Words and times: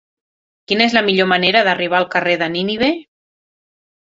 Quina 0.71 0.85
és 0.91 0.95
la 0.97 1.03
millor 1.09 1.29
manera 1.33 1.61
d'arribar 1.67 1.99
al 1.99 2.09
carrer 2.17 2.35
de 2.45 2.51
Nínive? 2.57 2.91